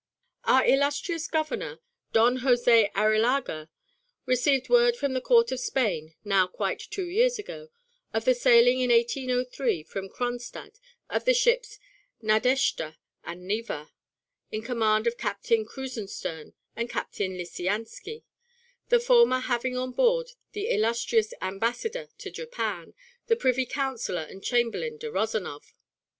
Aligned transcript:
"Our 0.45 0.65
illustrious 0.65 1.27
Governor, 1.27 1.79
Don 2.11 2.37
Jose 2.37 2.89
Arrillaga, 2.95 3.69
received 4.25 4.67
word 4.67 4.97
from 4.97 5.13
the 5.13 5.21
court 5.21 5.51
of 5.51 5.59
Spain, 5.59 6.15
now 6.23 6.47
quite 6.47 6.79
two 6.79 7.05
years 7.07 7.37
ago, 7.37 7.69
of 8.11 8.25
the 8.25 8.33
sailing 8.33 8.79
in 8.79 8.89
1803 8.89 9.83
from 9.83 10.09
Kronstadt 10.09 10.79
of 11.07 11.25
the 11.25 11.35
ships 11.35 11.77
Nadeshda 12.19 12.95
and 13.23 13.45
Neva, 13.47 13.91
in 14.51 14.63
command 14.63 15.05
of 15.05 15.19
Captain 15.19 15.67
Krusenstern 15.67 16.53
and 16.75 16.89
Captain 16.89 17.37
Lisiansky, 17.37 18.23
the 18.89 18.99
former 18.99 19.37
having 19.41 19.77
on 19.77 19.91
board 19.91 20.31
the 20.53 20.69
illustrious 20.71 21.31
Ambassador 21.43 22.07
to 22.17 22.31
Japan, 22.31 22.95
the 23.27 23.35
Privy 23.35 23.67
Counsellor 23.67 24.23
and 24.27 24.43
Chamberlain 24.43 24.97
de 24.97 25.11
Rezanov. 25.11 25.73